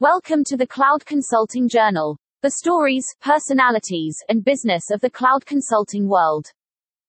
[0.00, 6.08] Welcome to the Cloud Consulting Journal, the stories, personalities, and business of the cloud consulting
[6.08, 6.52] world.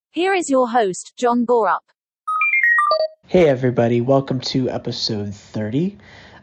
[0.10, 1.80] Here is your host, John Borup.
[3.28, 6.00] Hey, everybody, welcome to episode 30.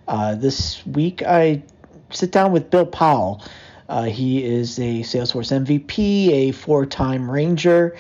[0.09, 1.65] Uh, this week I
[2.09, 3.45] sit down with Bill Powell.
[3.87, 7.95] Uh, he is a Salesforce MVP, a four time Ranger,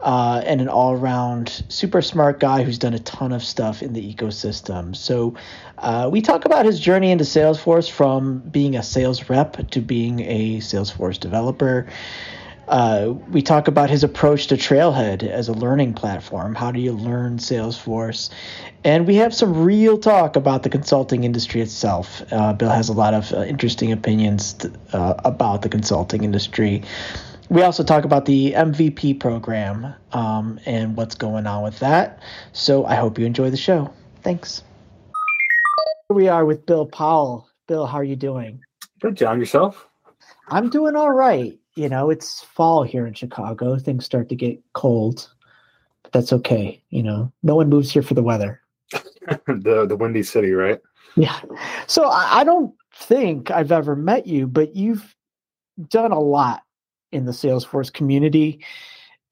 [0.00, 3.92] uh, and an all around super smart guy who's done a ton of stuff in
[3.92, 4.94] the ecosystem.
[4.94, 5.34] So,
[5.78, 10.20] uh, we talk about his journey into Salesforce from being a sales rep to being
[10.20, 11.86] a Salesforce developer.
[12.68, 16.54] Uh, we talk about his approach to Trailhead as a learning platform.
[16.54, 18.28] How do you learn Salesforce?
[18.84, 22.22] And we have some real talk about the consulting industry itself.
[22.30, 26.82] Uh, Bill has a lot of uh, interesting opinions to, uh, about the consulting industry.
[27.50, 32.22] We also talk about the MVP program um, and what's going on with that.
[32.52, 33.92] So I hope you enjoy the show.
[34.22, 34.62] Thanks.
[36.08, 37.48] Here we are with Bill Powell.
[37.66, 38.60] Bill, how are you doing?
[39.00, 39.40] Good, John.
[39.40, 39.88] Yourself?
[40.48, 41.58] I'm doing all right.
[41.74, 43.78] You know, it's fall here in Chicago.
[43.78, 45.30] Things start to get cold,
[46.02, 46.82] but that's okay.
[46.90, 48.60] You know, no one moves here for the weather.
[49.46, 50.80] the the windy city, right?
[51.16, 51.38] Yeah.
[51.86, 55.14] So I, I don't think I've ever met you, but you've
[55.88, 56.62] done a lot
[57.12, 58.64] in the Salesforce community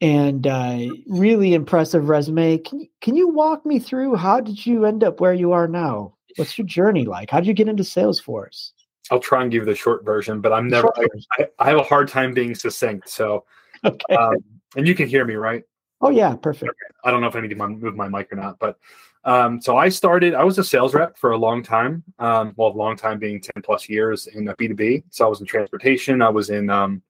[0.00, 2.58] and uh, really impressive resume.
[2.58, 6.14] Can, can you walk me through how did you end up where you are now?
[6.36, 7.30] What's your journey like?
[7.30, 8.72] How did you get into Salesforce?
[9.10, 10.92] I'll try and give the short version, but I'm never.
[11.38, 13.08] I, I, have a hard time being succinct.
[13.08, 13.44] So,
[13.84, 14.14] okay.
[14.14, 14.34] Um,
[14.76, 15.62] and you can hear me, right?
[16.00, 16.70] Oh yeah, perfect.
[16.70, 16.94] Okay.
[17.04, 18.78] I don't know if I need to move my mic or not, but
[19.24, 20.34] um, so I started.
[20.34, 22.02] I was a sales rep for a long time.
[22.18, 25.04] Um, well, a long time being ten plus years in B two B.
[25.10, 26.20] So I was in transportation.
[26.20, 27.00] I was in um,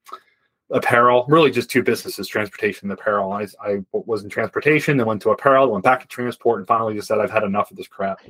[0.71, 1.25] apparel.
[1.29, 3.33] Really, just two businesses: transportation and apparel.
[3.33, 6.95] I, I was in transportation, then went to apparel, went back to transport, and finally
[6.95, 8.21] just said, "I've had enough of this crap."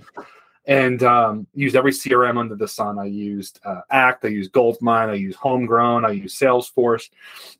[0.66, 2.98] and um, used every CRM under the sun.
[2.98, 7.08] I used uh, Act, I used Goldmine, I used Homegrown, I used Salesforce.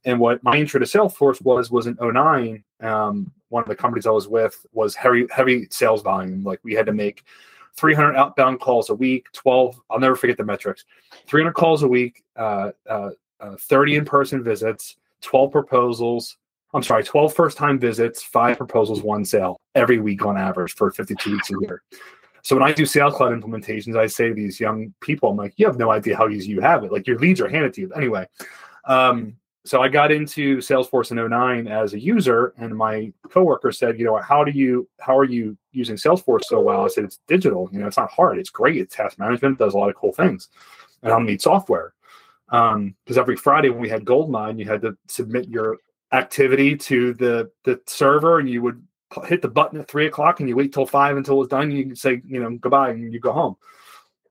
[0.05, 2.65] And what my intro to Salesforce was was in 09.
[2.81, 6.43] Um, one of the companies I was with was heavy heavy sales volume.
[6.43, 7.23] Like we had to make
[7.77, 9.81] 300 outbound calls a week, 12.
[9.91, 10.85] I'll never forget the metrics.
[11.27, 13.11] 300 calls a week, uh, uh,
[13.41, 16.37] uh 30 in person visits, 12 proposals.
[16.75, 20.91] I'm sorry, 12 first time visits, five proposals, one sale every week on average for
[20.91, 21.83] 52 weeks a year.
[22.43, 25.55] So when I do Sales Cloud implementations, I say to these young people, I'm like,
[25.57, 26.93] you have no idea how easy you have it.
[26.93, 27.93] Like your leads are handed to you.
[27.95, 28.25] Anyway,
[28.85, 33.99] um, so I got into Salesforce in 09 as a user, and my coworker said,
[33.99, 36.85] you know, how do you, how are you using Salesforce so well?
[36.85, 37.69] I said, it's digital.
[37.73, 38.39] You know, it's not hard.
[38.39, 38.77] It's great.
[38.77, 39.55] It's task management.
[39.55, 40.49] It does a lot of cool things,
[41.03, 41.95] and I don't need software.
[42.49, 45.79] Because um, every Friday when we had Goldmine, you had to submit your
[46.13, 48.83] activity to the the server, and you would
[49.25, 51.71] hit the button at three o'clock and you wait till five until it's done.
[51.71, 53.57] You say, you know, goodbye and you go home.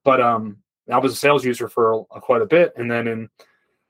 [0.04, 0.58] But um,
[0.92, 2.74] I was a sales user for quite a bit.
[2.76, 3.30] And then in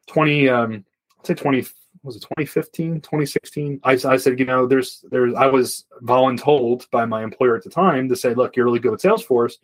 [0.08, 0.86] 20, um,
[1.20, 1.66] I'd say 20,
[2.04, 3.80] was it 2015, 2016?
[3.84, 7.70] I, I said, you know, there's, there's, I was voluntold by my employer at the
[7.70, 9.58] time to say, look, you're really good with Salesforce.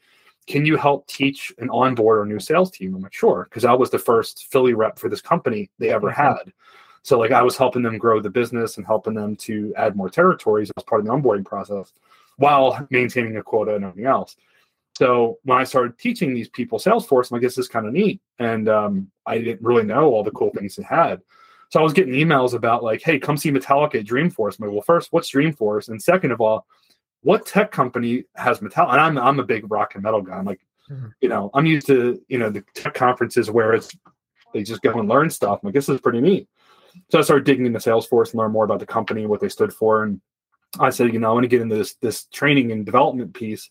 [0.47, 2.95] Can you help teach and onboard our new sales team?
[2.95, 3.47] I'm like, sure.
[3.51, 6.21] Cause I was the first Philly rep for this company they ever mm-hmm.
[6.21, 6.53] had.
[7.03, 10.09] So like I was helping them grow the business and helping them to add more
[10.09, 11.93] territories as part of the onboarding process
[12.37, 14.35] while maintaining a quota and everything else.
[14.97, 18.21] So when I started teaching these people Salesforce, I'm like, this is kind of neat.
[18.39, 21.21] And um, I didn't really know all the cool things it had.
[21.69, 24.59] So I was getting emails about like, hey, come see Metallica at Dreamforce.
[24.59, 25.87] I'm like, well, first, what's Dreamforce?
[25.87, 26.67] And second of all,
[27.21, 28.91] what tech company has Metallica?
[28.91, 30.37] And I'm I'm a big rock and metal guy.
[30.37, 31.07] I'm like, mm-hmm.
[31.21, 33.95] you know, I'm used to, you know, the tech conferences where it's
[34.53, 35.59] they just go and learn stuff.
[35.61, 36.47] I'm like, this is pretty neat.
[37.09, 39.73] So I started digging into Salesforce and learn more about the company, what they stood
[39.73, 40.19] for, and
[40.79, 43.69] I said, you know, I want to get into this this training and development piece.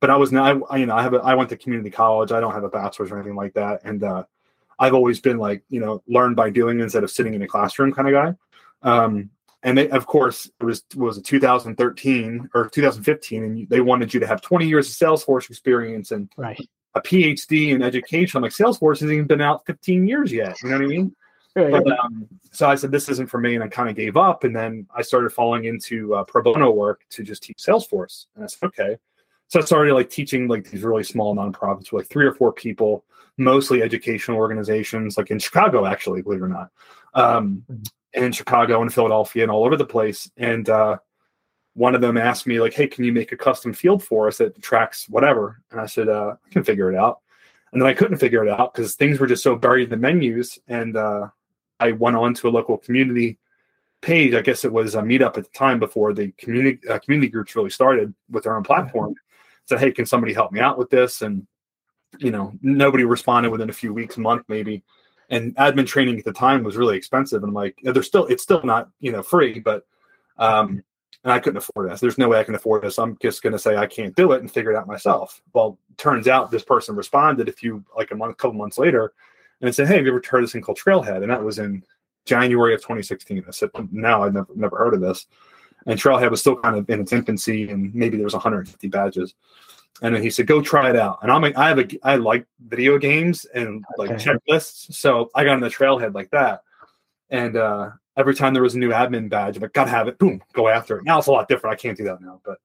[0.00, 2.32] But I was not, I, you know, I have a, I went to community college.
[2.32, 4.24] I don't have a bachelor's or anything like that, and uh,
[4.78, 7.92] I've always been like, you know, learn by doing instead of sitting in a classroom
[7.92, 8.34] kind of guy.
[8.82, 9.30] Um,
[9.62, 14.20] and they, of course, it was was it 2013 or 2015, and they wanted you
[14.20, 16.60] to have 20 years of Salesforce experience and right.
[16.94, 18.38] a PhD in education.
[18.38, 20.56] I'm like, Salesforce hasn't even been out 15 years yet.
[20.62, 21.16] You know what I mean?
[21.70, 23.54] But, um, so I said, this isn't for me.
[23.54, 24.44] And I kind of gave up.
[24.44, 28.26] And then I started falling into uh, pro bono work to just teach Salesforce.
[28.34, 28.96] And I said, okay.
[29.48, 32.52] So I started like teaching like these really small nonprofits with like three or four
[32.52, 33.04] people,
[33.36, 36.70] mostly educational organizations, like in Chicago, actually, believe it or not.
[37.14, 37.82] Um, mm-hmm.
[38.14, 40.30] In Chicago and Philadelphia and all over the place.
[40.36, 40.98] And uh,
[41.74, 44.38] one of them asked me, like, hey, can you make a custom field for us
[44.38, 45.62] that tracks whatever?
[45.70, 47.20] And I said, uh, I can figure it out.
[47.72, 49.96] And then I couldn't figure it out because things were just so buried in the
[49.96, 50.58] menus.
[50.66, 51.28] And uh,
[51.78, 53.38] I went on to a local community
[54.00, 54.34] page.
[54.34, 57.54] I guess it was a meetup at the time before the community uh, community groups
[57.54, 59.14] really started with their own platform.
[59.66, 61.46] Said, "Hey, can somebody help me out with this?" And
[62.18, 64.82] you know, nobody responded within a few weeks, month maybe.
[65.30, 67.42] And admin training at the time was really expensive.
[67.42, 69.86] And I'm like, there's still, it's still not, you know, free, but,
[70.38, 70.82] um,
[71.22, 72.00] and I couldn't afford this.
[72.00, 72.98] There's no way I can afford this.
[72.98, 75.40] I'm just going to say I can't do it and figure it out myself.
[75.52, 79.12] Well, turns out this person responded a few, like a month, couple months later,
[79.60, 81.58] and said, "Hey, have you ever heard of this thing called Trailhead?" And that was
[81.58, 81.84] in
[82.24, 83.44] January of 2016.
[83.46, 85.26] I said, "No, I've never never heard of this."
[85.86, 89.34] And Trailhead was still kind of in its infancy, and maybe there was 150 badges.
[90.02, 92.16] And then he said, "Go try it out." And I'm like, I have a, I
[92.16, 94.24] like video games and like okay.
[94.24, 96.62] checklists, so I got on the Trailhead like that.
[97.28, 100.18] And uh, every time there was a new admin badge, I'm like, gotta have it.
[100.18, 101.04] Boom, go after it.
[101.04, 101.74] Now it's a lot different.
[101.74, 102.58] I can't do that now, but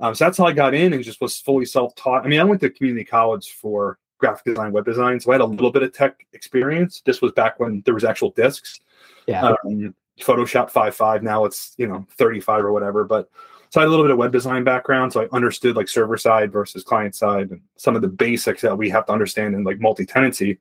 [0.00, 2.24] um, so that's how I got in and just was fully self-taught.
[2.24, 5.40] I mean, I went to community college for graphic design, web design, so I had
[5.40, 7.02] a little bit of tech experience.
[7.04, 8.80] This was back when there was actual discs.
[9.26, 9.54] Yeah.
[9.64, 11.22] Um, Photoshop 5.5.
[11.22, 13.28] Now it's you know 35 or whatever, but
[13.70, 16.16] so I had a little bit of web design background, so I understood like server
[16.16, 19.64] side versus client side and some of the basics that we have to understand in
[19.64, 20.58] like multi-tenancy.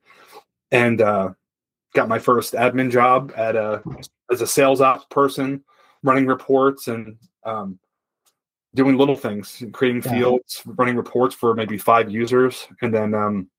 [0.71, 1.29] And uh,
[1.93, 3.81] got my first admin job at a
[4.31, 5.63] as a sales ops person,
[6.03, 7.79] running reports and um,
[8.75, 10.11] doing little things, creating yeah.
[10.11, 13.49] fields, running reports for maybe five users, and then um,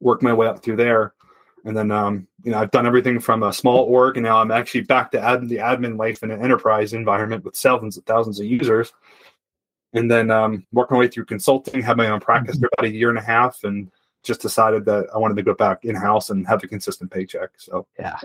[0.00, 1.14] work my way up through there.
[1.64, 4.50] And then um, you know I've done everything from a small org, and now I'm
[4.50, 8.40] actually back to ad- the admin life in an enterprise environment with thousands and thousands
[8.40, 8.92] of users.
[9.92, 12.94] And then um, work my way through consulting, had my own practice for about a
[12.94, 13.90] year and a half, and
[14.22, 17.50] just decided that I wanted to go back in house and have a consistent paycheck.
[17.56, 18.18] So yeah,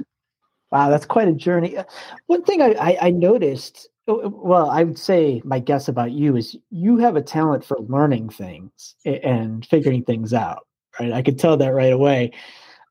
[0.71, 1.77] wow, that's quite a journey.
[1.77, 1.83] Uh,
[2.27, 6.11] one thing I, I, I noticed, oh, uh, well, I would say my guess about
[6.11, 10.67] you is you have a talent for learning things and figuring things out.
[10.99, 12.31] Right, I could tell that right away.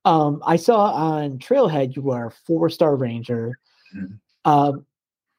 [0.04, 3.58] Um, I saw on Trailhead you are a four star ranger.
[3.94, 4.50] Mm-hmm.
[4.50, 4.86] Um,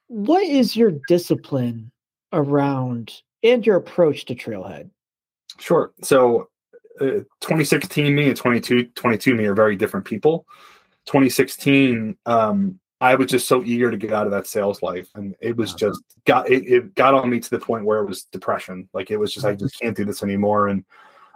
[0.08, 1.92] what is your discipline
[2.34, 4.90] around and your approach to Trailhead?
[5.60, 5.94] Sure.
[6.02, 6.50] So
[7.00, 10.46] 2016 me and 22 22 me are very different people
[11.08, 15.36] 2016 um, i was just so eager to get out of that sales life and
[15.42, 18.24] it was just got it, it, got on me to the point where it was
[18.32, 20.86] depression like it was just i just can't do this anymore and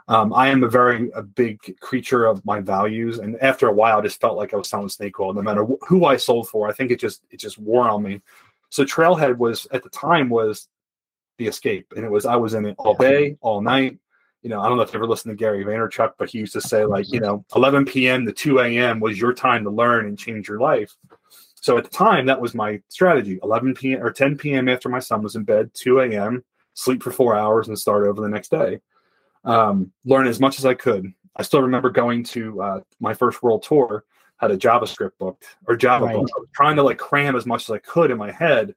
[0.09, 3.99] um, i am a very a big creature of my values and after a while
[3.99, 6.49] i just felt like i was selling snake oil no matter wh- who i sold
[6.49, 8.21] for i think it just it just wore on me
[8.69, 10.67] so trailhead was at the time was
[11.37, 13.97] the escape and it was i was in it all day all night
[14.41, 16.53] you know, I don't know if you ever listened to Gary Vaynerchuk, but he used
[16.53, 18.25] to say like, you know, 11 p.m.
[18.25, 18.99] to 2 a.m.
[18.99, 20.95] was your time to learn and change your life.
[21.55, 23.39] So at the time, that was my strategy.
[23.43, 24.01] 11 p.m.
[24.01, 24.69] or 10 p.m.
[24.69, 26.43] after my son was in bed, 2 a.m.
[26.73, 28.79] sleep for four hours and start over the next day.
[29.45, 31.13] Um, learn as much as I could.
[31.35, 34.03] I still remember going to uh, my first world tour,
[34.37, 36.15] had a JavaScript book or Java right.
[36.15, 38.75] book, trying to like cram as much as I could in my head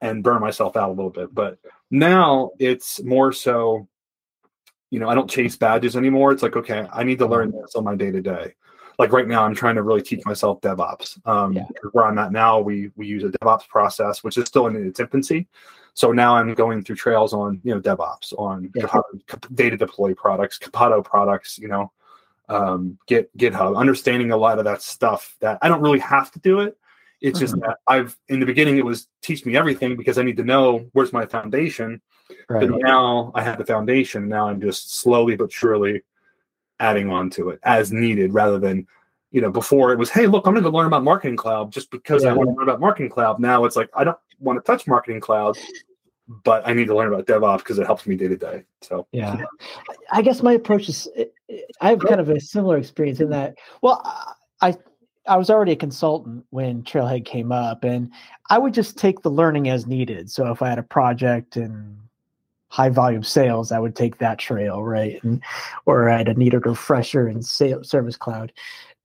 [0.00, 1.34] and burn myself out a little bit.
[1.34, 1.58] But
[1.90, 3.88] now it's more so
[4.90, 6.32] you know, I don't chase badges anymore.
[6.32, 8.54] It's like, okay, I need to learn this on my day to day.
[8.98, 11.26] Like right now, I'm trying to really teach myself DevOps.
[11.26, 11.64] Um, yeah.
[11.92, 15.00] Where I'm at now, we we use a DevOps process, which is still in its
[15.00, 15.48] infancy.
[15.94, 18.86] So now I'm going through trails on you know DevOps, on yeah.
[19.54, 21.92] data deploy products, Copado products, you know,
[22.48, 26.38] um, Git GitHub, understanding a lot of that stuff that I don't really have to
[26.40, 26.76] do it.
[27.20, 27.44] It's mm-hmm.
[27.44, 30.44] just that I've in the beginning it was teach me everything because I need to
[30.44, 32.00] know where's my foundation
[32.48, 32.68] Right.
[32.68, 34.28] But now I have the foundation.
[34.28, 36.02] Now I'm just slowly but surely
[36.78, 38.86] adding on to it as needed rather than,
[39.30, 41.90] you know, before it was, hey, look, I'm going to learn about Marketing Cloud just
[41.90, 42.30] because yeah.
[42.30, 43.38] I want to learn about Marketing Cloud.
[43.38, 45.56] Now it's like, I don't want to touch Marketing Cloud,
[46.44, 48.64] but I need to learn about DevOps because it helps me day to day.
[48.82, 49.36] So, yeah.
[50.12, 53.30] I guess my approach is, eh, eh, I have kind of a similar experience in
[53.30, 54.02] that, well,
[54.60, 54.76] I,
[55.26, 58.10] I was already a consultant when Trailhead came up, and
[58.48, 60.30] I would just take the learning as needed.
[60.30, 61.96] So if I had a project and
[62.68, 65.22] high volume sales, I would take that trail, right?
[65.22, 65.42] And,
[65.86, 68.52] or I had a needed refresher in sales, Service Cloud.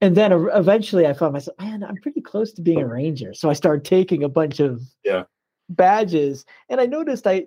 [0.01, 3.33] And then eventually I found myself, man, I'm pretty close to being a ranger.
[3.33, 5.23] So I started taking a bunch of yeah
[5.69, 7.45] badges, and I noticed I,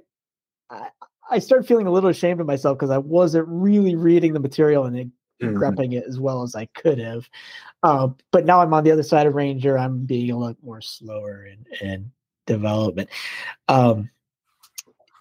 [0.71, 0.88] I,
[1.31, 4.85] I started feeling a little ashamed of myself because I wasn't really reading the material
[4.85, 5.57] and mm-hmm.
[5.57, 7.28] grepping it as well as I could have.
[7.83, 9.78] Uh, but now I'm on the other side of Ranger.
[9.78, 12.11] I'm being a lot more slower in, in
[12.47, 13.11] development.
[13.69, 14.11] Um,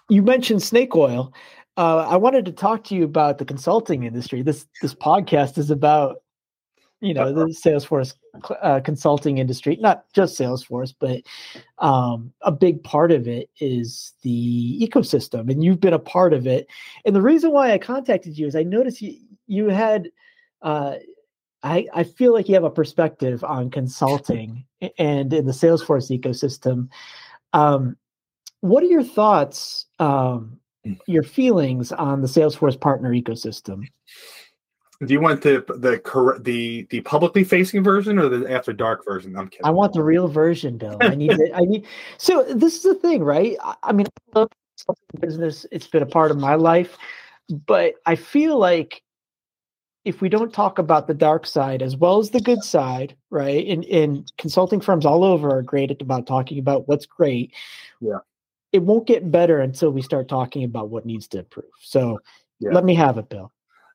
[0.10, 1.34] you mentioned snake oil.
[1.76, 4.42] Uh, I wanted to talk to you about the consulting industry.
[4.42, 6.24] This this podcast is about
[7.02, 8.16] you know the Salesforce
[8.62, 11.22] uh, consulting industry, not just Salesforce, but
[11.80, 16.48] um, a big part of it is the ecosystem, and you've been a part of
[16.48, 16.68] it.
[17.06, 20.10] And the reason why I contacted you is I noticed you you had.
[20.62, 20.96] Uh,
[21.64, 24.64] I, I feel like you have a perspective on consulting
[24.98, 26.88] and in the Salesforce ecosystem.
[27.52, 27.98] Um,
[28.62, 30.98] what are your thoughts, um, mm.
[31.08, 33.88] your feelings on the Salesforce partner ecosystem?
[35.06, 39.38] Do you want the the the the publicly facing version or the after dark version?
[39.38, 39.66] I'm kidding.
[39.66, 40.98] I want the real version, Bill.
[41.00, 41.52] I need it.
[41.54, 41.86] I need.
[42.18, 43.56] So this is the thing, right?
[43.64, 44.50] I, I mean, I love
[45.20, 45.66] business.
[45.72, 46.98] It's been a part of my life,
[47.68, 49.04] but I feel like
[50.04, 53.68] if we don't talk about the dark side as well as the good side, right?
[53.68, 57.54] And and consulting firms all over are great at about talking about what's great.
[58.02, 58.20] Yeah.
[58.72, 61.66] It won't get better until we start talking about what needs to improve.
[61.82, 62.20] So
[62.60, 62.72] Yeah.
[62.72, 63.52] let me have it, Bill.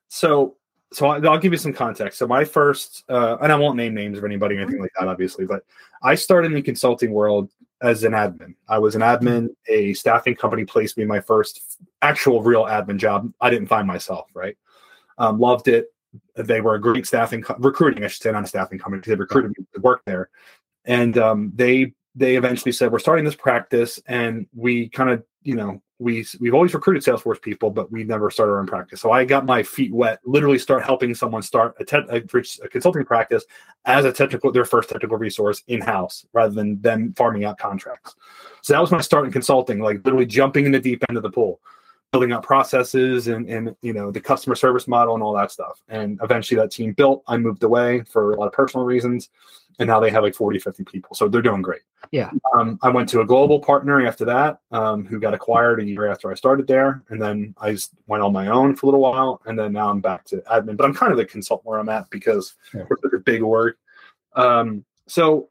[0.07, 0.55] So,
[0.93, 2.19] so I- I'll give you some context.
[2.19, 5.07] So my first, uh, and I won't name names of anybody or anything like that,
[5.07, 5.63] obviously, but
[6.01, 7.49] I started in the consulting world
[7.81, 8.55] as an admin.
[8.67, 9.49] I was an admin.
[9.67, 13.31] A staffing company placed me my first actual real admin job.
[13.41, 14.57] I didn't find myself right.
[15.17, 15.87] Um, loved it.
[16.35, 18.03] They were a great staffing co- recruiting.
[18.03, 19.01] I should say not a staffing company.
[19.05, 20.29] They recruited me to work there,
[20.85, 25.55] and um, they they eventually said we're starting this practice, and we kind of you
[25.55, 29.01] know we we've always recruited Salesforce people, but we never started our own practice.
[29.01, 32.67] So I got my feet wet, literally start helping someone start a, te- a, a
[32.67, 33.45] consulting practice
[33.85, 38.15] as a technical their first technical resource in house rather than them farming out contracts.
[38.61, 41.23] So that was my start in consulting, like literally jumping in the deep end of
[41.23, 41.59] the pool,
[42.13, 45.81] building out processes and and you know the customer service model and all that stuff.
[45.89, 47.23] And eventually that team built.
[47.27, 49.29] I moved away for a lot of personal reasons.
[49.79, 51.15] And now they have like 40, 50 people.
[51.15, 51.81] So they're doing great.
[52.11, 52.29] Yeah.
[52.55, 56.05] Um, I went to a global partner after that, um, who got acquired a year
[56.05, 58.99] after I started there, and then I just went on my own for a little
[58.99, 60.77] while, and then now I'm back to admin.
[60.77, 62.83] But I'm kind of the consultant where I'm at because Yeah.
[62.87, 63.73] we're such a big org.
[64.35, 65.49] Um, so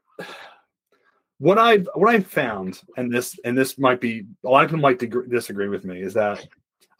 [1.43, 4.81] what I've what I've found, and this and this might be a lot of people
[4.81, 4.97] might
[5.29, 6.47] disagree with me, is that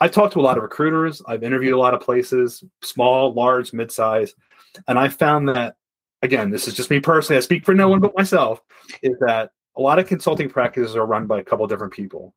[0.02, 3.72] I've talked to a lot of recruiters, I've interviewed a lot of places, small, large,
[3.72, 4.36] mid-size,
[4.90, 5.78] and I found that
[6.24, 7.38] again, this is just me personally.
[7.38, 8.62] I speak for no one but myself.
[9.02, 12.34] Is that a lot of consulting practices are run by a couple different people.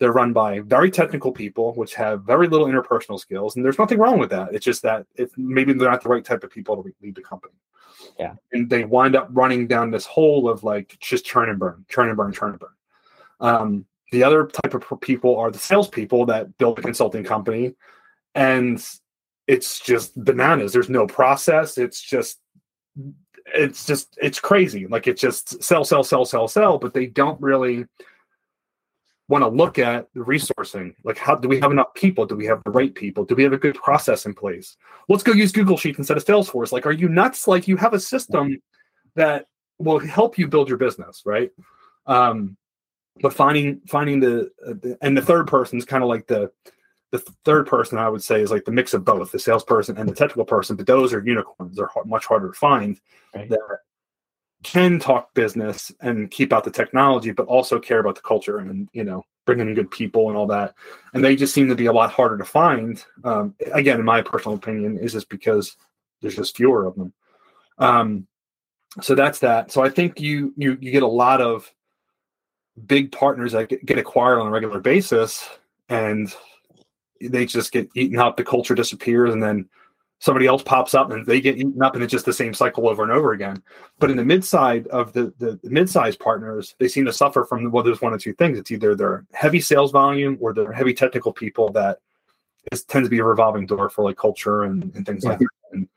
[0.00, 3.98] They're run by very technical people, which have very little interpersonal skills, and there's nothing
[3.98, 4.52] wrong with that.
[4.52, 7.22] It's just that if maybe they're not the right type of people to lead the
[7.22, 7.54] company.
[8.18, 8.34] Yeah.
[8.52, 12.08] and they wind up running down this hole of like just churn and burn, churn
[12.08, 12.70] and burn, churn and burn.
[13.40, 17.74] Um, the other type of people are the salespeople that build a consulting company,
[18.34, 18.84] and
[19.46, 20.72] it's just bananas.
[20.72, 21.76] There's no process.
[21.78, 22.38] It's just
[23.54, 27.40] it's just it's crazy like it's just sell sell sell sell sell but they don't
[27.40, 27.84] really
[29.28, 30.94] want to look at the resourcing.
[31.04, 32.26] Like how do we have enough people?
[32.26, 33.24] Do we have the right people?
[33.24, 34.76] Do we have a good process in place?
[35.08, 36.72] Let's go use google sheets instead of salesforce.
[36.72, 37.48] Like are you nuts?
[37.48, 38.60] Like you have a system
[39.14, 39.46] that
[39.78, 41.50] will help you build your business right?
[42.06, 42.56] Um
[43.20, 46.50] but finding finding the, uh, the and the third person is kind of like the
[47.12, 50.08] the third person I would say is like the mix of both the salesperson and
[50.08, 51.76] the technical person, but those are unicorns.
[51.76, 53.00] They're hard, much harder to find
[53.34, 53.48] Right.
[53.48, 53.60] that
[54.62, 58.88] can talk business and keep out the technology, but also care about the culture and
[58.92, 60.74] you know bringing in good people and all that.
[61.14, 63.02] And they just seem to be a lot harder to find.
[63.24, 65.76] Um, again, in my personal opinion, is just because
[66.20, 67.12] there's just fewer of them.
[67.78, 68.26] Um,
[69.00, 69.70] so that's that.
[69.70, 71.70] So I think you you you get a lot of
[72.86, 75.48] big partners that get acquired on a regular basis,
[75.88, 76.34] and
[77.20, 78.36] they just get eaten up.
[78.36, 79.68] The culture disappears, and then
[80.18, 82.88] somebody else pops up, and they get eaten up, and it's just the same cycle
[82.88, 83.62] over and over again.
[83.98, 87.12] But in the mid side of the the, the mid sized partners, they seem to
[87.12, 88.58] suffer from well, there's one or two things.
[88.58, 92.00] It's either their heavy sales volume or their heavy technical people that
[92.72, 95.48] is tends to be a revolving door for like culture and, and things like that.
[95.72, 95.88] And,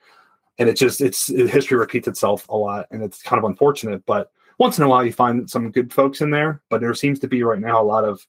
[0.58, 4.06] and it just it's history repeats itself a lot, and it's kind of unfortunate.
[4.06, 6.62] But once in a while, you find some good folks in there.
[6.70, 8.26] But there seems to be right now a lot of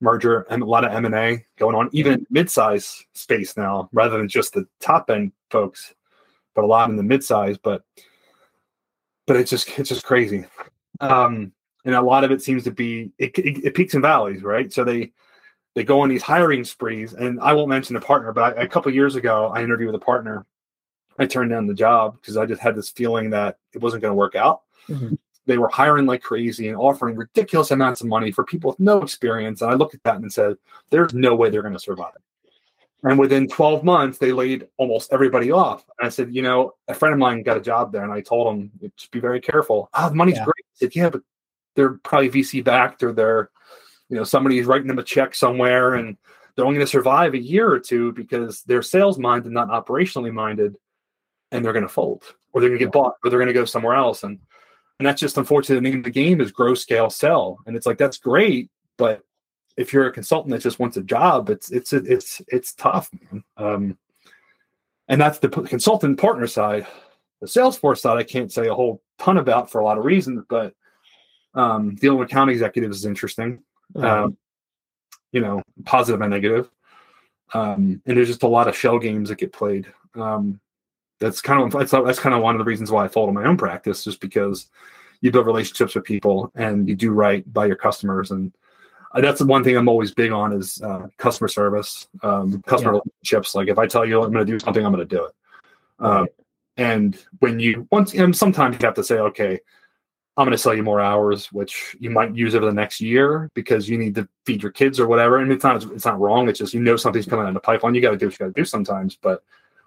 [0.00, 4.18] merger and a lot of M and A going on, even mid-size space now, rather
[4.18, 5.94] than just the top end folks,
[6.54, 7.58] but a lot in the mid-size.
[7.58, 7.82] But
[9.26, 10.44] but it's just it's just crazy,
[11.00, 11.52] um,
[11.84, 14.72] and a lot of it seems to be it, it, it peaks and valleys, right?
[14.72, 15.12] So they
[15.74, 18.68] they go on these hiring sprees, and I won't mention a partner, but I, a
[18.68, 20.46] couple years ago, I interviewed with a partner.
[21.18, 24.10] I turned down the job because I just had this feeling that it wasn't going
[24.10, 24.62] to work out.
[24.88, 25.18] Mhm.
[25.46, 29.02] They were hiring like crazy and offering ridiculous amounts of money for people with no
[29.02, 29.62] experience.
[29.62, 30.56] And I looked at that and said,
[30.90, 32.14] there's no way they're going to survive.
[33.04, 35.84] And within 12 months, they laid almost everybody off.
[35.98, 38.20] And I said, you know, a friend of mine got a job there, and I
[38.20, 39.88] told him, just be very careful.
[39.94, 40.44] Ah, the money's Yeah.
[40.44, 40.54] great.
[40.58, 41.22] I said, yeah, but
[41.76, 43.50] they're probably VC backed or they're,
[44.08, 46.16] you know, somebody's writing them a check somewhere and
[46.54, 50.32] they're only going to survive a year or two because they're sales minded, not operationally
[50.32, 50.74] minded,
[51.52, 53.52] and they're going to fold or they're going to get bought or they're going to
[53.52, 54.24] go somewhere else.
[54.24, 54.40] And
[54.98, 55.76] and that's just unfortunate.
[55.76, 59.22] The name of the game is grow, scale, sell, and it's like that's great, but
[59.76, 63.44] if you're a consultant that just wants a job, it's it's it's it's tough, man.
[63.56, 63.98] Um,
[65.08, 66.86] and that's the consultant partner side.
[67.40, 70.44] The Salesforce side, I can't say a whole ton about for a lot of reasons,
[70.48, 70.74] but
[71.54, 73.62] um, dealing with account executives is interesting.
[73.94, 74.36] Um,
[75.32, 76.68] you know, positive and negative.
[77.54, 79.86] Um, and there's just a lot of shell games that get played.
[80.14, 80.60] Um,
[81.18, 83.44] that's kind of that's, that's kind of one of the reasons why I folded my
[83.44, 84.66] own practice, just because
[85.20, 88.52] you build relationships with people and you do right by your customers and
[89.16, 92.94] uh, that's the one thing I'm always big on is uh, customer service, um, customer
[92.94, 93.00] yeah.
[93.04, 93.54] relationships.
[93.54, 95.32] Like if I tell you I'm going to do something, I'm going to do it.
[95.98, 96.30] Um, right.
[96.76, 99.58] And when you once, and sometimes you have to say, okay,
[100.36, 103.50] I'm going to sell you more hours, which you might use over the next year
[103.54, 105.38] because you need to feed your kids or whatever.
[105.38, 106.48] And it's not it's not wrong.
[106.50, 107.94] It's just you know something's coming out of the pipeline.
[107.94, 109.42] You got to do what you got to do sometimes, but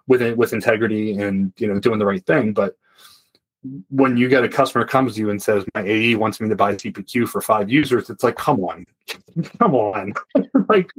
[0.10, 2.52] with it with integrity and you know doing the right thing.
[2.52, 2.76] But
[3.90, 6.56] when you get a customer comes to you and says my AE wants me to
[6.56, 8.86] buy CPQ for five users, it's like, come on,
[9.60, 10.14] come on,
[10.70, 10.92] like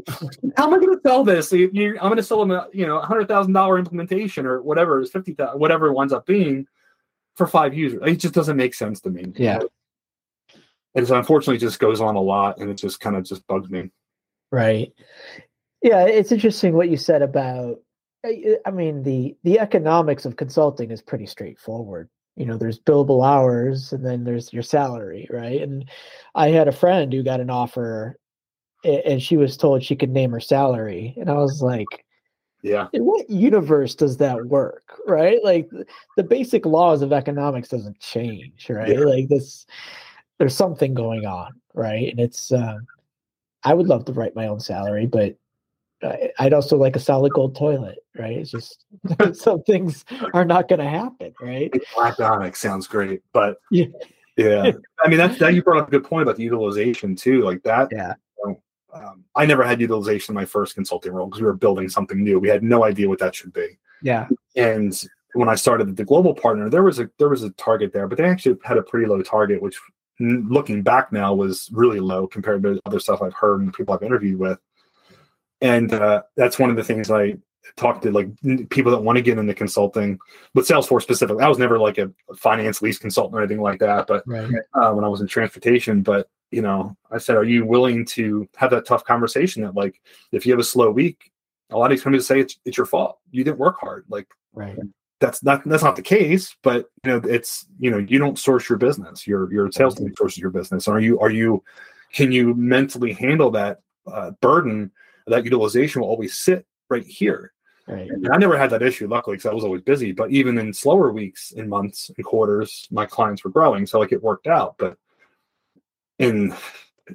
[0.56, 1.52] how am I going to sell this?
[1.52, 4.62] You, I'm going to sell them a you know a hundred thousand dollar implementation or
[4.62, 6.66] whatever is fifty thousand, whatever it winds up being
[7.34, 8.00] for five users.
[8.06, 9.32] It just doesn't make sense to me.
[9.36, 9.60] Yeah,
[10.94, 13.44] and so unfortunately, it just goes on a lot, and it just kind of just
[13.48, 13.90] bugs me.
[14.52, 14.92] Right.
[15.82, 17.80] Yeah, it's interesting what you said about.
[18.24, 22.08] I mean, the the economics of consulting is pretty straightforward.
[22.36, 25.60] You know there's billable hours and then there's your salary right?
[25.60, 25.88] And
[26.34, 28.16] i had a friend who got an offer
[28.84, 32.04] and she was told she could name her salary and i was like
[32.62, 32.88] yeah.
[32.92, 35.00] In what universe does that work?
[35.06, 35.42] Right?
[35.42, 35.70] Like
[36.18, 38.90] the basic laws of economics doesn't change right?
[38.90, 39.00] Yeah.
[39.00, 39.66] like this
[40.38, 42.10] there's something going on right?
[42.10, 42.78] And it's uh,
[43.64, 45.36] i would love to write my own salary but
[46.38, 48.36] I'd also like a solid gold toilet, right?
[48.36, 48.84] It's just
[49.32, 51.72] some things are not going to happen, right?
[51.94, 53.86] Black Onyx sounds great, but yeah,
[54.36, 54.72] yeah.
[55.04, 57.62] I mean, that's that you brought up a good point about the utilization too, like
[57.62, 57.88] that.
[57.90, 58.14] Yeah.
[58.94, 62.22] um, I never had utilization in my first consulting role because we were building something
[62.22, 62.38] new.
[62.38, 63.78] We had no idea what that should be.
[64.02, 64.28] Yeah.
[64.56, 65.00] And
[65.34, 68.18] when I started the global partner, there was a there was a target there, but
[68.18, 69.78] they actually had a pretty low target, which
[70.18, 74.02] looking back now was really low compared to other stuff I've heard and people I've
[74.02, 74.58] interviewed with
[75.60, 77.34] and uh, that's one of the things I
[77.76, 78.28] talk to like
[78.70, 80.18] people that want to get into consulting
[80.54, 81.42] with Salesforce specifically.
[81.42, 84.50] I was never like a finance lease consultant or anything like that, but right.
[84.74, 88.48] uh, when I was in transportation, but you know, I said, are you willing to
[88.56, 90.00] have that tough conversation that like,
[90.32, 91.30] if you have a slow week,
[91.70, 93.18] a lot of these companies say it's, it's your fault.
[93.30, 94.04] You didn't work hard.
[94.08, 94.76] Like, right.
[95.20, 98.70] That's not that's not the case, but you know it's you know you don't source
[98.70, 99.26] your business.
[99.26, 100.88] Your your sales team sources your business.
[100.88, 101.62] Are you are you
[102.10, 104.90] can you mentally handle that uh, burden
[105.26, 107.52] that utilization will always sit right here.
[107.90, 108.08] Right.
[108.08, 110.12] And I never had that issue, luckily, because I was always busy.
[110.12, 114.12] But even in slower weeks, in months, and quarters, my clients were growing, so like
[114.12, 114.76] it worked out.
[114.78, 114.96] But
[116.18, 116.54] in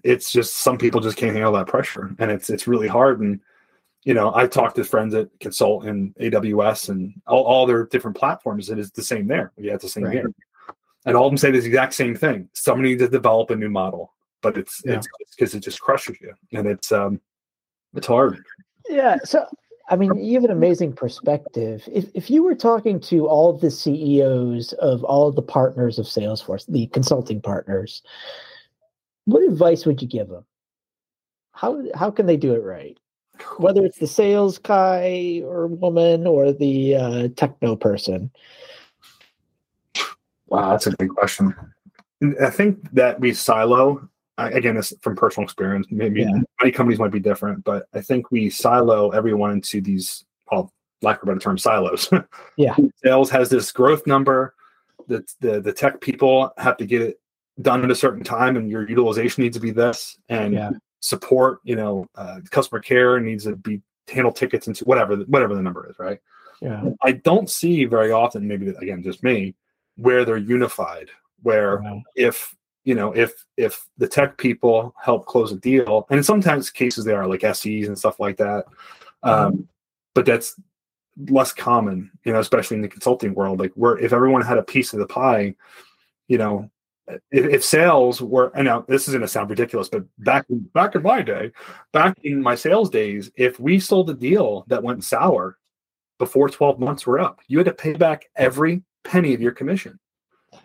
[0.03, 3.21] it's just some people just can't handle that pressure, and it's it's really hard.
[3.21, 3.39] And
[4.03, 8.17] you know, I talked to friends that consult in AWS and all, all their different
[8.17, 8.69] platforms.
[8.69, 9.53] It is the same there.
[9.57, 10.13] Yeah, it's the same right.
[10.13, 10.31] here.
[11.05, 12.49] And all of them say the exact same thing.
[12.53, 14.95] Somebody needs to develop a new model, but it's yeah.
[14.95, 15.07] it's
[15.37, 17.21] because it just crushes you, and it's um
[17.93, 18.43] it's hard.
[18.89, 19.17] Yeah.
[19.23, 19.45] So,
[19.87, 21.87] I mean, you have an amazing perspective.
[21.91, 26.65] If, if you were talking to all the CEOs of all the partners of Salesforce,
[26.67, 28.01] the consulting partners,
[29.25, 30.43] what advice would you give them?
[31.51, 32.97] How, how can they do it right?
[33.57, 38.31] Whether it's the sales guy or woman or the uh, techno person.
[40.47, 41.53] Wow, that's a good question.
[42.41, 45.87] I think that we silo again, this from personal experience.
[45.89, 46.41] Maybe yeah.
[46.61, 50.71] many companies might be different, but I think we silo everyone into these, well,
[51.01, 52.09] lack of a better term, silos.
[52.57, 52.75] yeah.
[53.03, 54.53] Sales has this growth number.
[55.07, 57.19] The, the the tech people have to get it
[57.61, 60.71] done at a certain time, and your utilization needs to be this, and yeah.
[60.99, 65.61] support, you know, uh, customer care needs to be handle tickets into whatever whatever the
[65.61, 66.19] number is, right?
[66.61, 66.89] Yeah.
[67.03, 69.55] I don't see very often, maybe again just me,
[69.95, 71.09] where they're unified.
[71.43, 72.01] Where wow.
[72.15, 77.03] if you know, if if the tech people help close a deal, and sometimes cases
[77.03, 78.65] they are like SEs and stuff like that,
[79.23, 79.61] um, mm-hmm.
[80.13, 80.59] but that's
[81.29, 83.59] less common, you know, especially in the consulting world.
[83.59, 85.55] Like where if everyone had a piece of the pie,
[86.27, 86.69] you know,
[87.07, 90.93] if, if sales were, and now this is going to sound ridiculous, but back back
[90.93, 91.51] in my day,
[91.91, 95.57] back in my sales days, if we sold a deal that went sour
[96.19, 99.99] before 12 months were up, you had to pay back every penny of your commission.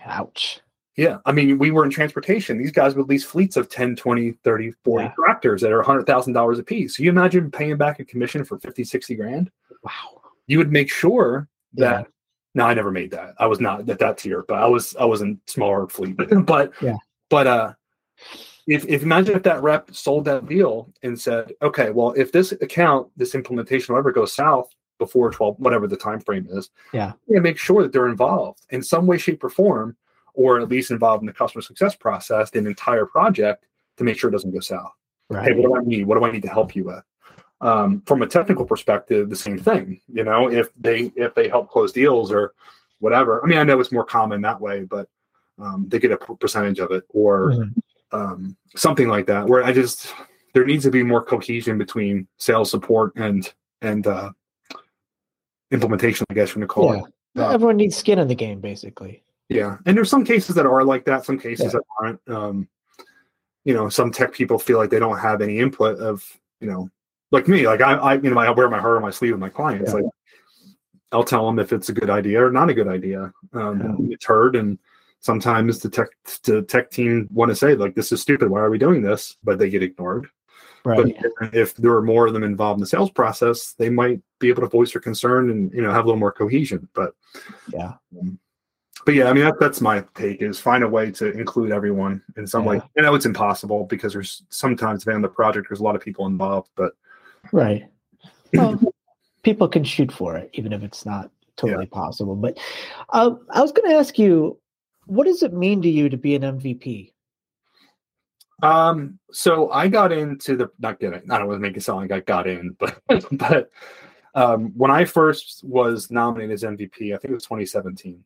[0.04, 0.60] Ouch.
[1.00, 1.16] Yeah.
[1.24, 2.58] I mean, we were in transportation.
[2.58, 5.12] These guys would lease fleets of 10, 20, 30, 40 yeah.
[5.12, 6.94] tractors that are $100,000 a piece.
[6.94, 9.50] So you imagine paying back a commission for 50, 60 grand?
[9.82, 10.20] Wow.
[10.46, 12.06] You would make sure that, yeah.
[12.54, 13.32] no, I never made that.
[13.38, 16.18] I was not at that tier, but I was, I was in smaller fleet.
[16.44, 16.96] but, yeah.
[17.30, 17.72] but, uh,
[18.66, 22.52] if, if imagine if that rep sold that deal and said, okay, well, if this
[22.52, 27.56] account, this implementation, whatever goes south before 12, whatever the time frame is, yeah, make
[27.56, 29.96] sure that they're involved in some way, shape, or form
[30.34, 33.66] or at least involved in the customer success process, the entire project
[33.96, 34.92] to make sure it doesn't go south.
[35.28, 35.48] Right.
[35.48, 36.06] Hey, what do I need?
[36.06, 37.02] What do I need to help you with?
[37.60, 40.00] Um, from a technical perspective, the same thing.
[40.12, 42.54] You know, if they if they help close deals or
[42.98, 43.42] whatever.
[43.42, 45.08] I mean, I know it's more common that way, but
[45.58, 48.16] um, they get a percentage of it or mm-hmm.
[48.16, 49.46] um, something like that.
[49.46, 50.12] Where I just
[50.54, 54.30] there needs to be more cohesion between sales support and and uh,
[55.70, 56.26] implementation.
[56.30, 57.02] I guess from the call yeah.
[57.36, 59.22] Uh, Everyone needs skin in the game, basically.
[59.50, 61.24] Yeah, and there's some cases that are like that.
[61.24, 61.70] Some cases yeah.
[61.72, 62.28] that aren't.
[62.28, 62.68] Um,
[63.64, 66.24] you know, some tech people feel like they don't have any input of
[66.60, 66.88] you know,
[67.30, 67.66] like me.
[67.66, 69.90] Like I, I you know, I wear my heart on my sleeve with my clients.
[69.90, 70.00] Yeah.
[70.00, 70.04] Like
[71.12, 73.32] I'll tell them if it's a good idea or not a good idea.
[73.52, 74.14] Um, yeah.
[74.14, 74.78] It's heard, and
[75.20, 76.08] sometimes the tech
[76.44, 78.48] the tech team want to say like, "This is stupid.
[78.48, 80.28] Why are we doing this?" But they get ignored.
[80.84, 81.14] Right.
[81.40, 84.48] But if there are more of them involved in the sales process, they might be
[84.48, 86.88] able to voice their concern and you know have a little more cohesion.
[86.94, 87.14] But
[87.72, 87.94] yeah.
[88.18, 88.38] Um,
[89.04, 92.22] but yeah, I mean that, that's my take is find a way to include everyone
[92.36, 92.70] in some yeah.
[92.70, 92.82] way.
[92.98, 96.02] I know it's impossible because there's sometimes depending on the project, there's a lot of
[96.02, 96.92] people involved, but
[97.52, 97.86] right.
[98.52, 98.80] Well,
[99.42, 101.96] people can shoot for it, even if it's not totally yeah.
[101.96, 102.36] possible.
[102.36, 102.58] But
[103.10, 104.58] uh, I was going to ask you,
[105.06, 107.12] what does it mean to you to be an MVP?
[108.62, 111.30] Um, so I got into the not getting.
[111.30, 113.00] I don't want to make it sound like I got in, but
[113.32, 113.70] but
[114.34, 118.22] um, when I first was nominated as MVP, I think it was 2017.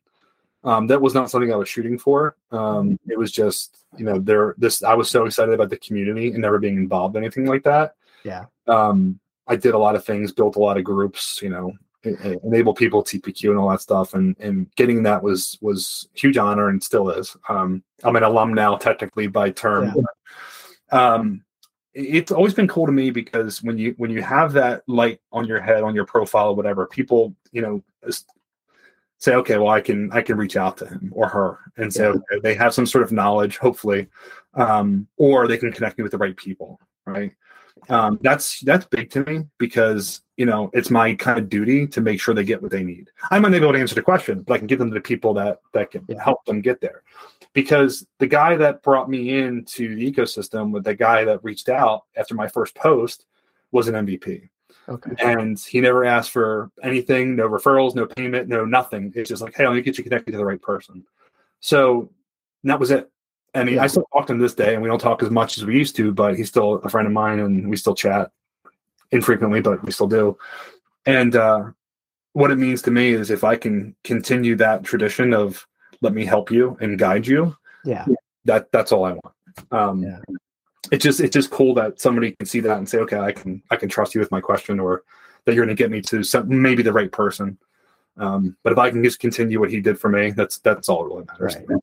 [0.65, 2.35] Um, that was not something I was shooting for.
[2.51, 3.11] Um, mm-hmm.
[3.11, 6.39] it was just you know there this I was so excited about the community and
[6.39, 7.95] never being involved in anything like that.
[8.23, 8.45] Yeah.
[8.67, 11.71] Um, I did a lot of things, built a lot of groups, you know,
[12.43, 16.69] enable people CPQ and all that stuff, and and getting that was was huge honor
[16.69, 17.35] and still is.
[17.47, 19.93] Um, I'm an alum now, technically by term.
[19.95, 20.03] Yeah.
[20.91, 21.43] Um,
[21.93, 25.45] it's always been cool to me because when you when you have that light on
[25.45, 27.83] your head on your profile or whatever, people you know
[29.25, 32.03] say, okay, well I can I can reach out to him or her and say,
[32.03, 32.09] yeah.
[32.09, 34.07] okay, they have some sort of knowledge, hopefully,
[34.53, 37.33] um, or they can connect me with the right people, right?
[37.89, 42.01] um, that's that's big to me because you know it's my kind of duty to
[42.01, 43.09] make sure they get what they need.
[43.31, 44.95] I might not be able to answer the question, but I can give them to
[44.95, 46.23] the people that that can yeah.
[46.23, 47.03] help them get there.
[47.53, 52.03] Because the guy that brought me into the ecosystem with the guy that reached out
[52.15, 53.25] after my first post
[53.71, 54.49] was an MVP.
[54.87, 55.11] Okay.
[55.19, 59.11] And he never asked for anything, no referrals, no payment, no nothing.
[59.15, 61.03] It's just like, hey, let me get you connected to the right person.
[61.59, 62.09] So
[62.63, 63.09] that was it.
[63.55, 63.83] I mean, yeah.
[63.83, 65.77] I still talk to him this day, and we don't talk as much as we
[65.77, 68.31] used to, but he's still a friend of mine, and we still chat
[69.11, 70.37] infrequently, but we still do.
[71.05, 71.71] And uh,
[72.33, 75.65] what it means to me is if I can continue that tradition of
[76.01, 78.05] let me help you and guide you, yeah,
[78.43, 79.35] that that's all I want.
[79.71, 80.19] Um, yeah.
[80.91, 83.61] It's just it's just cool that somebody can see that and say, okay, I can
[83.71, 85.03] I can trust you with my question, or
[85.45, 87.57] that you're going to get me to some, maybe the right person.
[88.17, 91.05] Um, but if I can just continue what he did for me, that's that's all
[91.05, 91.55] really matters.
[91.55, 91.79] Right.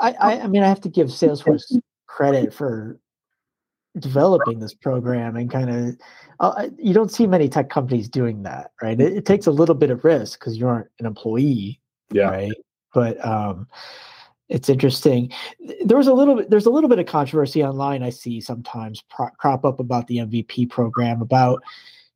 [0.00, 2.98] I, I, I mean, I have to give Salesforce credit for
[3.98, 5.96] developing this program and kind of
[6.38, 9.74] uh, you don't see many tech companies doing that right it, it takes a little
[9.74, 11.80] bit of risk because you aren't an employee
[12.12, 12.52] yeah right
[12.94, 13.66] but um
[14.50, 15.32] it's interesting
[15.84, 19.02] there was a little bit there's a little bit of controversy online i see sometimes
[19.08, 21.62] pro- crop up about the mvp program about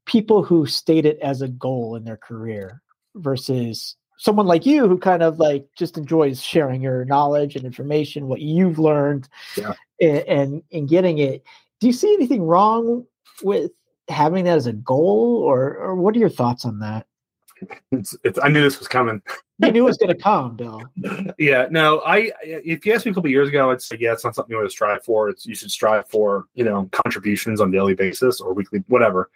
[0.04, 2.82] people who state it as a goal in their career
[3.14, 8.28] versus someone like you who kind of like just enjoys sharing your knowledge and information,
[8.28, 9.74] what you've learned, yeah.
[10.00, 11.44] and, and and getting it.
[11.80, 13.06] Do you see anything wrong
[13.42, 13.70] with
[14.08, 17.06] having that as a goal, or or what are your thoughts on that?
[17.92, 19.22] It's, it's, I knew this was coming.
[19.58, 20.82] you knew it was going to come, Bill.
[21.38, 22.00] yeah, no.
[22.00, 24.50] I if you asked me a couple years ago, I'd say yeah, it's not something
[24.50, 25.28] you want to strive for.
[25.28, 29.30] It's you should strive for you know contributions on daily basis or weekly, whatever.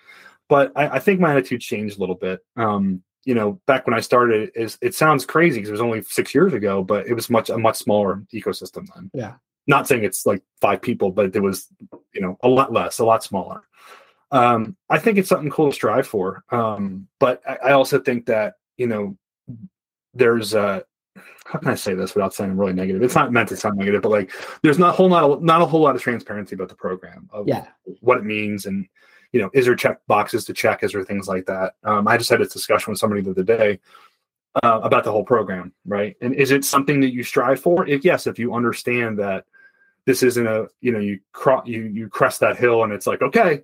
[0.48, 2.40] But I, I think my attitude changed a little bit.
[2.56, 6.02] Um, you know, back when I started, is it sounds crazy because it was only
[6.02, 9.10] six years ago, but it was much a much smaller ecosystem then.
[9.12, 9.34] Yeah.
[9.66, 11.68] Not saying it's like five people, but it was,
[12.14, 13.64] you know, a lot less, a lot smaller.
[14.30, 16.44] Um, I think it's something cool to strive for.
[16.50, 19.16] Um, but I, I also think that, you know,
[20.14, 20.80] there's uh
[21.46, 23.02] how can I say this without sounding really negative?
[23.02, 24.30] It's not meant to sound negative, but like
[24.62, 27.28] there's not a whole lot of, not a whole lot of transparency about the program
[27.32, 27.66] of yeah.
[28.00, 28.86] what it means and
[29.32, 30.82] you know, is there check boxes to check?
[30.82, 31.74] Is there things like that?
[31.84, 33.78] Um, I just had this discussion with somebody the other day
[34.62, 36.16] uh, about the whole program, right?
[36.20, 37.86] And is it something that you strive for?
[37.86, 39.44] If yes, if you understand that
[40.06, 43.20] this isn't a, you know, you cro- you you crest that hill and it's like,
[43.20, 43.62] okay,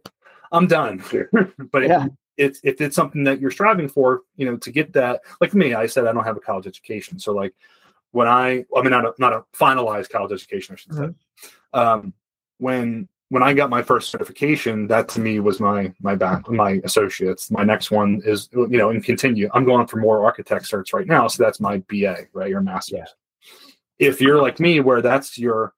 [0.54, 1.02] I'm done.
[1.72, 2.06] but yeah.
[2.36, 5.20] it's if it's something that you're striving for, you know, to get that.
[5.40, 7.54] Like me, I said I don't have a college education, so like
[8.12, 11.00] when I, I mean, not a not a finalized college education, I should say.
[11.02, 11.78] Mm-hmm.
[11.78, 12.14] Um,
[12.58, 16.80] when when I got my first certification, that to me was my my back my
[16.84, 17.50] associates.
[17.50, 19.50] My next one is you know and continue.
[19.52, 22.48] I'm going for more architect certs right now, so that's my BA, right?
[22.48, 23.08] Your master's.
[23.98, 24.08] Yeah.
[24.08, 25.72] If you're like me, where that's your,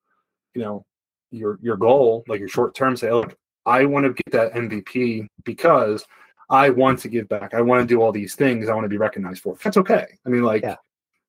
[0.54, 0.84] you know,
[1.30, 3.36] your your goal, like your short term, say, look,
[3.66, 6.04] I want to get that MVP because
[6.48, 7.52] I want to give back.
[7.52, 8.68] I want to do all these things.
[8.68, 9.56] I want to be recognized for.
[9.62, 10.06] That's okay.
[10.24, 10.76] I mean, like, Yeah.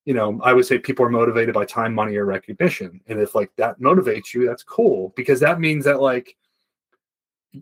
[0.05, 3.01] you know, I would say people are motivated by time, money, or recognition.
[3.07, 6.37] And if like that motivates you, that's cool because that means that like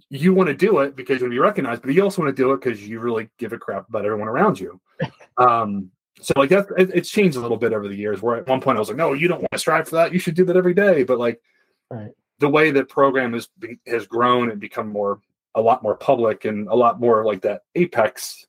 [0.10, 2.36] you want to do it because you want to be recognized, but you also want
[2.36, 4.80] to do it because you really give a crap about everyone around you.
[5.38, 8.22] Um, so like that, it, it's changed a little bit over the years.
[8.22, 10.14] Where at one point I was like, no, you don't want to strive for that.
[10.14, 11.04] You should do that every day.
[11.04, 11.42] But like
[11.92, 12.12] Right.
[12.39, 13.48] The way that program has
[13.88, 15.19] has grown and become more
[15.56, 18.45] a lot more public and a lot more like that apex.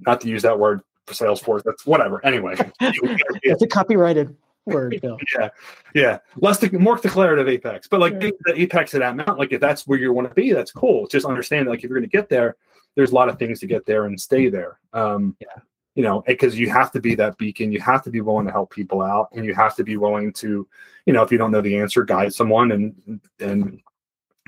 [0.00, 1.62] Not to use that word for Salesforce.
[1.64, 2.24] That's whatever.
[2.24, 5.18] Anyway, It's a copyrighted word, Bill.
[5.38, 5.48] yeah,
[5.94, 6.18] yeah.
[6.36, 9.86] Less de- more declarative apex, but like the apex of that mountain, like if that's
[9.86, 11.06] where you want to be, that's cool.
[11.06, 12.56] Just understand, that, like if you're going to get there,
[12.96, 14.78] there's a lot of things to get there and stay there.
[14.92, 15.60] Um, Yeah.
[15.96, 17.72] You know, because you have to be that beacon.
[17.72, 20.32] You have to be willing to help people out, and you have to be willing
[20.34, 20.68] to,
[21.06, 23.80] you know, if you don't know the answer, guide someone and and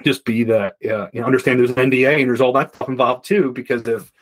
[0.04, 0.76] just be that.
[0.84, 3.52] Uh, you know, understand there's an NDA and there's all that stuff involved too.
[3.52, 4.12] Because if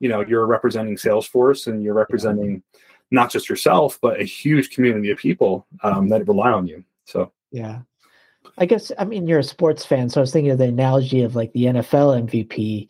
[0.00, 2.62] you know you're representing Salesforce and you're representing
[3.10, 6.84] not just yourself, but a huge community of people um, that rely on you.
[7.04, 7.80] So Yeah.
[8.58, 11.22] I guess I mean you're a sports fan, so I was thinking of the analogy
[11.22, 12.88] of like the NFL MVP.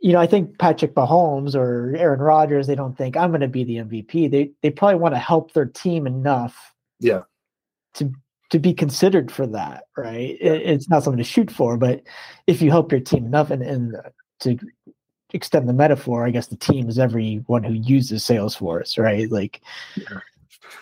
[0.00, 3.48] You know, I think Patrick Mahomes or Aaron Rodgers, they don't think I'm going to
[3.48, 4.30] be the MVP.
[4.30, 7.22] They they probably want to help their team enough, Yeah.
[7.94, 8.12] to
[8.50, 10.36] to be considered for that, right?
[10.40, 12.02] It, it's not something to shoot for, but
[12.46, 13.96] if you help your team enough, and and
[14.40, 14.56] to
[15.34, 19.30] extend the metaphor, I guess the team is everyone who uses Salesforce, right?
[19.30, 19.60] Like,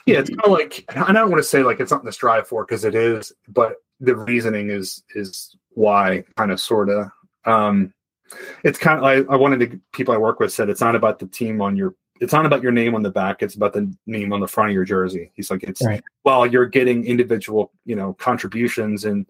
[0.05, 2.46] yeah, it's kind of like I don't want to say like it's something to strive
[2.46, 7.07] for because it is, but the reasoning is is why kind of sort of.
[7.44, 7.92] Um,
[8.65, 11.19] it's kind of like I wanted the people I work with said it's not about
[11.19, 13.93] the team on your it's not about your name on the back it's about the
[14.07, 15.31] name on the front of your jersey.
[15.35, 16.03] He's like it's Right.
[16.25, 19.27] well you're getting individual you know contributions and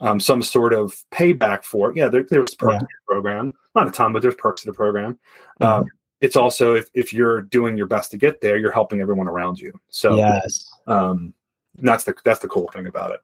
[0.00, 1.96] um, some sort of payback for it.
[1.96, 2.78] Yeah there, there's perks Yeah.
[2.80, 3.52] to the program.
[3.74, 5.18] Not a ton but there's perks to the program.
[5.60, 5.66] Mhm.
[5.66, 5.86] um,
[6.20, 9.58] it's also if, if you're doing your best to get there you're helping everyone around
[9.58, 9.72] you.
[9.90, 11.34] So yes, um,
[11.78, 13.20] that's the that's the cool thing about it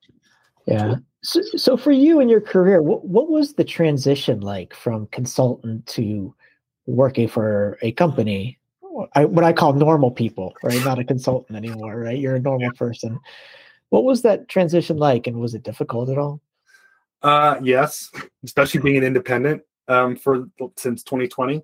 [0.70, 0.96] Yeah.
[1.22, 5.86] So, so for you in your career, what, what was the transition like from consultant
[5.88, 6.34] to
[6.86, 8.58] working for a company?
[9.14, 10.82] I, what I call normal people, right?
[10.84, 12.18] Not a consultant anymore, right?
[12.18, 13.18] You're a normal person.
[13.90, 16.40] What was that transition like, and was it difficult at all?
[17.22, 18.10] Uh, yes,
[18.44, 21.62] especially being an independent um, for since 2020.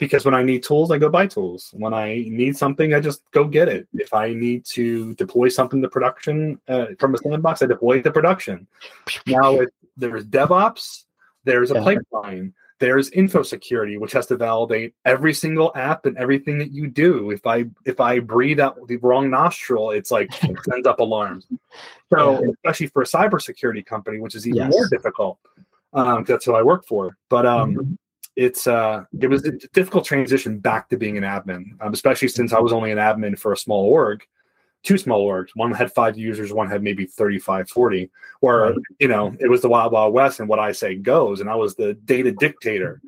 [0.00, 1.72] Because when I need tools, I go buy tools.
[1.74, 3.86] When I need something, I just go get it.
[3.94, 8.04] If I need to deploy something to production uh, from a sandbox, I deploy it
[8.04, 8.66] to production.
[9.26, 11.04] Now it, there's DevOps,
[11.44, 11.84] there's a Yeah.
[11.84, 16.88] pipeline, there's info security, which has to validate every single app and everything that you
[16.88, 17.30] do.
[17.30, 21.46] If I if I breathe out the wrong nostril, it's like it sends up alarms.
[22.10, 22.50] So Yeah.
[22.54, 24.70] especially for a cybersecurity company, which is even Yes.
[24.72, 25.38] more difficult.
[25.92, 27.18] Um, that's who I work for.
[27.28, 27.96] But um, Mhm.
[28.36, 32.52] It's uh, it was a difficult transition back to being an admin, um, especially since
[32.52, 34.24] I was only an admin for a small org,
[34.82, 35.48] two small orgs.
[35.54, 39.68] One had five users, one had maybe 35, 40, where, you know, it was the
[39.68, 41.40] Wild Wild West and what I say goes.
[41.40, 43.00] And I was the data dictator.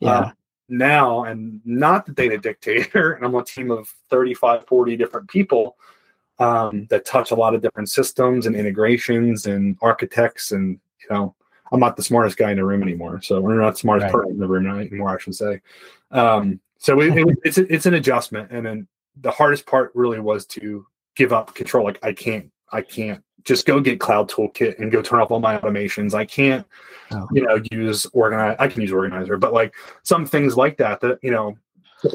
[0.00, 0.10] Yeah.
[0.10, 0.30] Uh,
[0.68, 5.76] now I'm not the data dictator, and I'm a team of 35, 40 different people
[6.38, 10.52] um, that touch a lot of different systems and integrations and architects.
[10.52, 11.34] And, you know,
[11.72, 13.20] I'm not the smartest guy in the room anymore.
[13.22, 14.12] So we're not the smartest Right.
[14.12, 15.60] person in the room anymore, I should say.
[16.10, 18.50] Um, so it, it, it's, it's an adjustment.
[18.50, 18.88] And then
[19.20, 21.84] the hardest part really was to give up control.
[21.84, 25.40] Like I can't, I can't just go get Cloud Toolkit and go turn off all
[25.40, 26.14] my automations.
[26.14, 26.66] I can't,
[27.10, 27.26] Oh.
[27.32, 28.54] you know, use organize.
[28.58, 31.56] I can use organizer, but like some things like that, that, you know,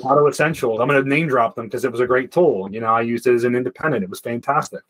[0.04, 2.72] Auto Essentials, I'm going to name drop them because it was a great tool.
[2.72, 4.04] You know, I used it as an independent.
[4.04, 4.82] It was fantastic.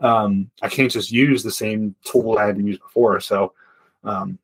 [0.00, 3.20] Um, I can't just use the same tool I had to use before.
[3.20, 3.54] So,
[4.04, 4.38] um,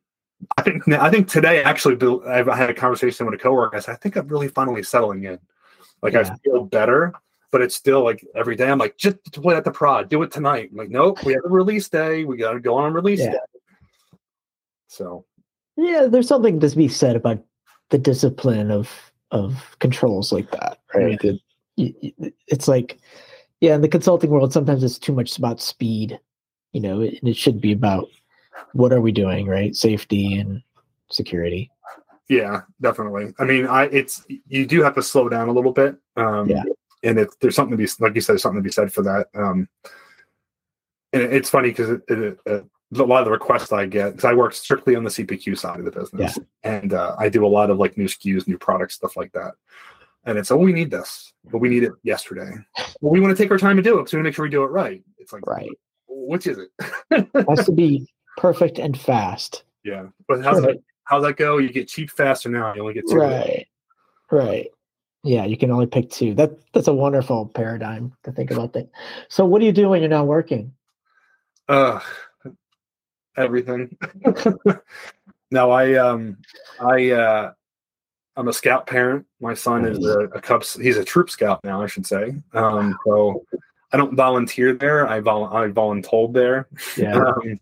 [0.57, 1.95] I think I think today actually,
[2.27, 3.77] I've had a conversation with a coworker.
[3.77, 5.39] I said, I think I'm really finally settling in.
[6.01, 6.21] Like Yeah.
[6.21, 7.13] I feel better,
[7.51, 10.31] but it's still like every day I'm like, just deploy that to prod, do it
[10.31, 10.69] tonight.
[10.71, 12.25] I'm like, nope, we have a release day.
[12.25, 13.31] We got to go on release Yeah.
[13.31, 13.39] day.
[14.87, 15.25] So
[15.77, 17.43] Yeah, there's something to be said about
[17.89, 18.91] the discipline of
[19.31, 21.19] of controls like that, right?
[21.21, 21.39] That
[21.77, 22.99] y- y- it's like,
[23.59, 26.19] yeah, in the consulting world, sometimes it's too much about speed,
[26.71, 28.07] you know, it, and it should be about
[28.73, 29.75] what are we doing, right?
[29.75, 30.61] Safety and
[31.11, 31.71] security.
[32.27, 33.33] Yeah, definitely.
[33.39, 35.95] I mean, I it's you do have to slow down a little bit.
[36.17, 36.63] Um, Yeah.
[37.03, 39.03] And if there's something to be like you said, there's something to be said for
[39.03, 39.27] that.
[39.35, 39.67] Um,
[41.13, 44.53] and it- it's funny because a lot of the requests I get because I work
[44.53, 47.77] strictly on the CPQ side of the business, and uh, I do a lot of
[47.77, 49.53] like new SKUs, new products, stuff like that.
[50.25, 52.51] And it's oh, we need this, but we need it yesterday.
[53.01, 54.49] Well, we want to take our time to do it so we make sure we
[54.49, 55.03] do it right.
[55.19, 55.69] It's like Right.
[56.07, 56.69] which is it?
[57.11, 59.63] It has to be perfect and fast.
[59.83, 60.81] Yeah, but how's that?
[61.03, 61.57] How's that go?
[61.57, 62.73] You get cheap faster now.
[62.73, 63.15] You only get two.
[63.15, 63.67] Right.
[64.31, 64.67] Right.
[65.23, 66.33] Yeah, you can only pick two.
[66.35, 68.89] That that's a wonderful paradigm to think about that.
[69.29, 70.73] So what do you do when you're not working?
[71.67, 71.99] Uh,
[73.37, 73.97] everything.
[75.51, 76.37] no, I um,
[76.79, 77.51] I uh,
[78.37, 79.25] I'm a scout parent.
[79.39, 80.75] My son is a, a Cubs.
[80.75, 82.35] He's a troop scout now, I should say.
[82.53, 83.45] Um, so
[83.91, 85.07] I don't volunteer there.
[85.07, 86.67] I vol I voluntold there.
[86.97, 87.19] Yeah.
[87.25, 87.59] Um,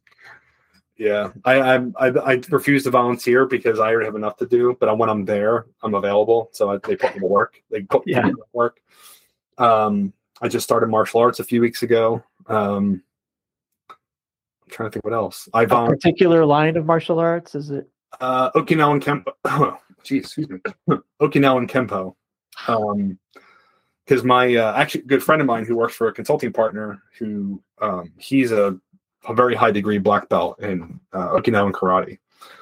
[0.97, 4.77] yeah, I, I I I refuse to volunteer because I already have enough to do.
[4.79, 6.49] But when I'm there, I'm available.
[6.53, 7.61] So I, they put me to work.
[7.71, 8.21] They put me Yeah.
[8.23, 8.79] to work.
[9.57, 12.23] Um, I just started martial arts a few weeks ago.
[12.47, 13.01] Um,
[13.89, 15.49] I'm trying to think what else.
[15.53, 17.89] I A particular line of martial arts is it?
[18.19, 19.33] Uh, Okinawan Kempo.
[20.03, 20.59] Jeez, excuse me.
[21.21, 22.15] Okinawan Kempo.
[22.67, 23.17] Um,
[24.05, 27.61] because my uh, actually good friend of mine who works for a consulting partner who
[27.81, 28.77] um, he's a,
[29.27, 32.17] a very high degree black belt in uh, Okinawan karate.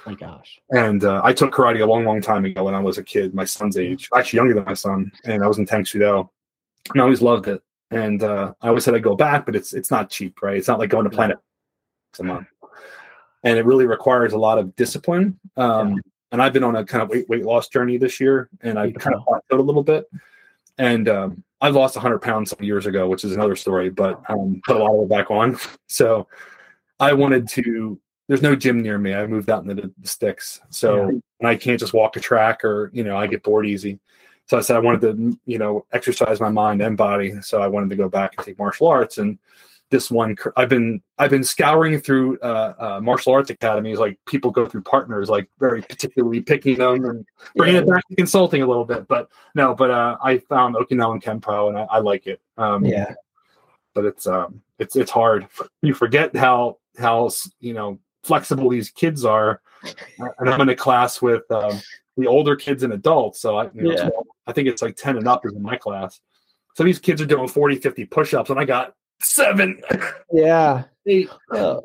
[0.05, 0.59] my gosh.
[0.69, 3.33] And uh, I took karate a long, long time ago when I was a kid,
[3.33, 6.29] my son's age, actually younger than my son, and I was in Tang Soo Do.
[6.93, 7.61] And I always loved it.
[7.91, 10.57] And uh, I always said I'd go back, but it's it's not cheap, right?
[10.57, 11.37] It's not like going to Planet
[12.19, 12.47] a month.
[13.43, 15.39] And it really requires a lot of discipline.
[15.57, 18.79] Um, And I've been on a kind of weight weight loss journey this year, and
[18.79, 20.05] I've kind of plateaued a little bit.
[20.77, 24.61] And um, I lost 100 pounds some years ago, which is another story, but um,
[24.65, 25.57] put a lot of it back on.
[25.87, 26.27] So
[27.01, 27.99] I wanted to.
[28.27, 29.13] There's no gym near me.
[29.13, 31.07] I moved out into the, the sticks, so Yeah.
[31.39, 33.99] and I can't just walk a track, or you know, I get bored easy.
[34.47, 37.33] So I said I wanted to, you know, exercise my mind and body.
[37.41, 39.17] So I wanted to go back and take martial arts.
[39.17, 39.37] And
[39.91, 43.97] this one, I've been I've been scouring through uh, uh, martial arts academies.
[43.99, 48.15] Like people go through partners, like very particularly picking them and bringing it back to
[48.15, 49.07] consulting a little bit.
[49.07, 52.41] But no, but uh, I found Okinawan Kempo and I, I like it.
[52.57, 53.13] Um, Yeah.
[53.93, 55.47] but it's um it's it's hard.
[55.81, 59.61] You forget how how you know flexible these kids are.
[60.39, 61.79] And I'm in a class with um,
[62.17, 64.07] the older kids and adults, so I you know, Yeah.
[64.09, 66.19] so I think it's like 10 and up is in my class.
[66.75, 69.81] So these kids are doing 40, 50 push-ups, and I got seven,
[70.31, 70.83] Yeah.
[71.07, 71.29] eight.
[71.49, 71.83] Well,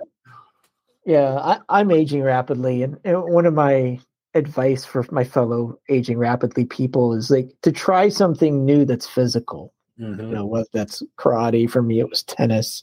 [1.06, 3.98] yeah, I, I'm aging rapidly, and, and one of my
[4.34, 9.72] advice for my fellow aging rapidly people is like to try something new that's physical.
[9.98, 12.82] You know, whether that's karate for me, it was tennis.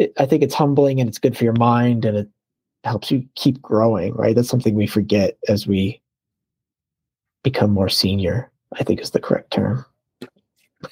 [0.00, 2.28] It, I think it's humbling and it's good for your mind, and it
[2.84, 4.14] helps you keep growing.
[4.14, 6.00] Right, that's something we forget as we
[7.44, 8.50] become more senior.
[8.72, 9.84] I think is the correct term.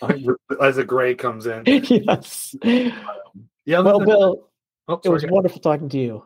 [0.60, 1.62] As a gray comes in.
[1.66, 2.54] yes.
[2.62, 4.50] Yeah, Well, Bill,
[4.88, 6.24] oh, it was wonderful talking to you.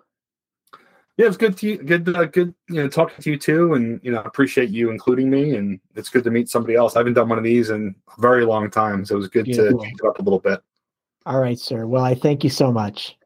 [1.16, 4.00] yeah, it's good to you, good, uh, good, you know, talking to you too, and
[4.02, 6.96] you know, I appreciate you including me, and it's good to meet somebody else.
[6.96, 9.46] I haven't done one of these in a very long time, so it was good
[9.46, 9.84] Yeah, to cool.
[9.84, 10.60] change it up a little bit.
[11.26, 11.86] All right, sir.
[11.86, 13.16] Well, I thank you so much.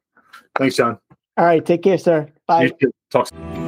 [0.58, 0.98] Thanks, John.
[1.36, 2.28] All right, take care, sir.
[2.46, 2.70] Bye.
[3.10, 3.28] Talk.
[3.28, 3.65] soon.